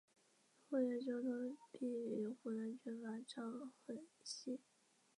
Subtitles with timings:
[0.67, 1.31] 赴岳州托
[1.73, 3.43] 庇于湖南军阀赵
[3.85, 4.57] 恒惕。